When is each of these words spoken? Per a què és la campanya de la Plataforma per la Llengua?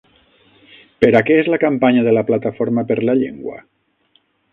Per 1.03 1.09
a 1.19 1.19
què 1.27 1.35
és 1.41 1.49
la 1.53 1.59
campanya 1.63 2.05
de 2.07 2.13
la 2.19 2.23
Plataforma 2.31 2.85
per 2.93 2.97
la 3.11 3.15
Llengua? 3.21 3.59